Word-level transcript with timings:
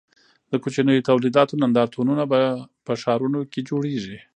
د 0.51 0.53
کوچنیو 0.63 1.07
تولیداتو 1.09 1.59
نندارتونونه 1.63 2.23
په 2.85 2.93
ښارونو 3.01 3.39
کې 3.51 3.59
جوړیږي. 3.69 4.17